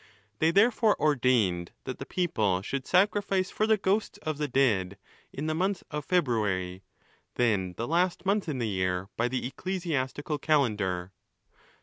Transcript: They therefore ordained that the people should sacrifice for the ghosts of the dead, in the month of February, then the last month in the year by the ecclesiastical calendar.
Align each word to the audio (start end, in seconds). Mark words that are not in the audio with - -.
They 0.39 0.49
therefore 0.49 0.99
ordained 0.99 1.73
that 1.83 1.99
the 1.99 2.07
people 2.07 2.63
should 2.63 2.87
sacrifice 2.87 3.51
for 3.51 3.67
the 3.67 3.77
ghosts 3.77 4.17
of 4.23 4.39
the 4.39 4.47
dead, 4.47 4.97
in 5.31 5.45
the 5.45 5.53
month 5.53 5.83
of 5.91 6.05
February, 6.05 6.81
then 7.35 7.75
the 7.77 7.87
last 7.87 8.25
month 8.25 8.49
in 8.49 8.57
the 8.57 8.67
year 8.67 9.09
by 9.15 9.27
the 9.27 9.45
ecclesiastical 9.45 10.39
calendar. 10.39 11.11